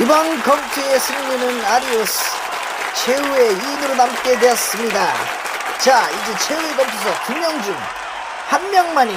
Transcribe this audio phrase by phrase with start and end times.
[0.00, 2.24] 이번 검투의 승리는 아리우스
[2.94, 5.41] 최후의 2인으로 남게 되었습니다.
[5.84, 7.74] 자, 이제 최후의 검투석 두 명 중
[8.48, 9.14] 한 명만이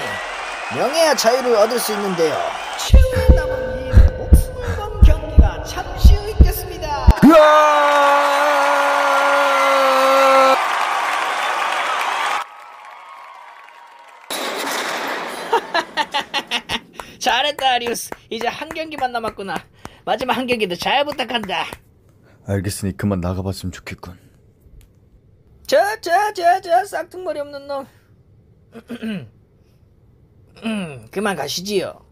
[0.76, 2.38] 명예와 자유를 얻을 수 있는데요.
[2.80, 7.08] 최후의 남은 2인의 목숨을 건 경기가 잠시 후 있겠습니다.
[17.20, 19.56] 잘했다 아리우스 이제 한 경기만 남았구나
[20.06, 21.66] 마지막 한 경기도 잘 부탁한다
[22.48, 24.20] 알겠으니 그만 나가봤으면 좋겠군.
[25.68, 27.88] 저 저 저 저 싹퉁머리 없는 놈
[30.64, 32.06] 음, 그만 가시지요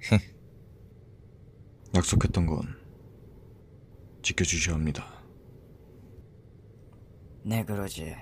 [1.94, 2.76] 약속했던 건
[4.22, 5.22] 지켜주셔야 합니다.
[7.42, 8.16] 네, 그러지.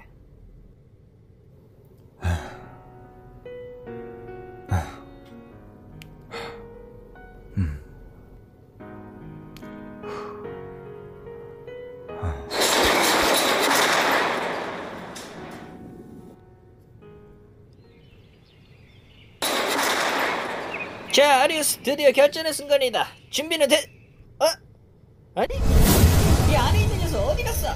[21.12, 23.84] 자 아리우스 드디어 결전의 순간이다 준비는 돼...
[24.38, 24.46] 어?
[25.34, 25.48] 아니?
[26.50, 27.68] 이 안에 있는 녀석 어디 갔어?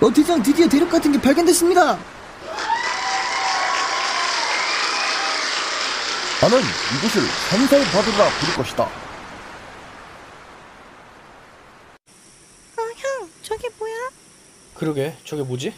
[0.00, 1.98] 어, 대장 드디어 대륙 같은 게 발견됐습니다.
[6.40, 6.58] 나는
[6.96, 8.84] 이곳을 산사의 바다라 부를 것이다.
[8.84, 8.88] 어,
[12.96, 13.94] 형, 저게 뭐야?
[14.74, 15.74] 그러게 저게 뭐지?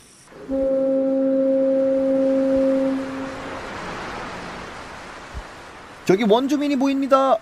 [6.05, 7.39] 저기 원주민이 보입니다.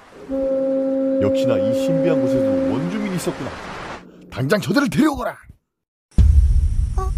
[1.20, 3.50] 역시나 이 신비한 곳에도 원주민이 있었구나.
[4.30, 5.36] 당장 저들을 데려오거라.
[6.96, 7.10] 어,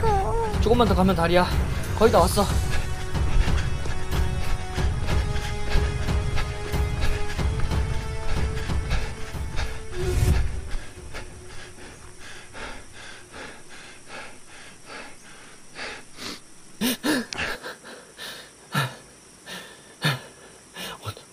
[0.00, 0.60] 형.
[0.60, 1.46] 조금만 더 가면 다리야
[1.98, 2.42] 거의 다 왔어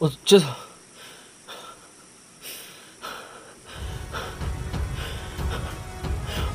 [0.06, 0.46] 어, 어째서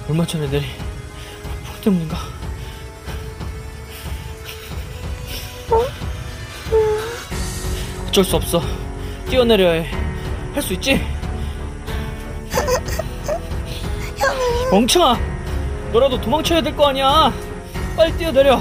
[0.09, 0.69] 얼마 전에 내린
[1.67, 2.17] 폭 때문인가?
[8.09, 8.61] 어쩔 수 없어.
[9.29, 9.91] 뛰어내려야 해.
[10.53, 11.01] 할 수 있지?
[14.71, 15.19] 멍청아!
[15.93, 17.33] 너라도 도망쳐야 될 거 아니야!
[17.97, 18.61] 빨리 뛰어내려!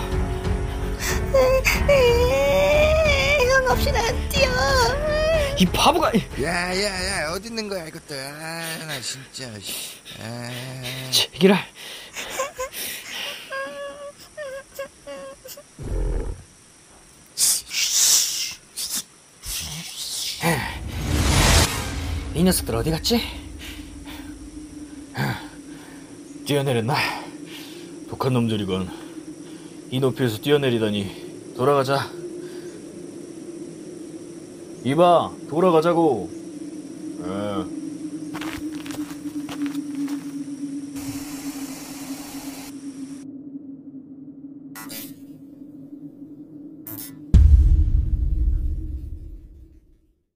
[3.69, 4.49] 형 없이 난 뛰어.
[5.59, 6.11] 이 바보가!
[6.41, 9.99] 야야야 어디 있는 거야 이것들 아나 진짜 씨.
[10.19, 10.49] 아.
[11.11, 11.59] 제기랄!
[22.33, 23.21] 이 녀석들 어디 갔지?
[26.47, 26.95] 뛰어내렸나?
[28.09, 28.89] 독한 놈들이건
[29.91, 32.18] 이 높이에서 뛰어내리다니 돌아가자
[34.83, 36.29] 이봐 돌아가자고.
[37.21, 37.78] 에